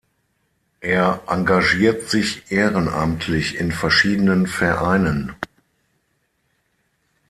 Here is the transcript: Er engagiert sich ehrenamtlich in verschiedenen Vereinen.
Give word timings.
Er 0.79 1.21
engagiert 1.27 2.09
sich 2.09 2.51
ehrenamtlich 2.51 3.59
in 3.59 3.71
verschiedenen 3.71 4.47
Vereinen. 4.47 5.35